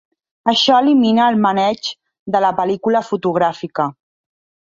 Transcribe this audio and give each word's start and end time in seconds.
Això 0.51 0.77
elimina 0.83 1.27
el 1.33 1.37
maneig 1.43 1.91
de 2.35 2.41
la 2.45 2.51
pel·lícula 2.61 3.05
fotogràfica. 3.11 3.89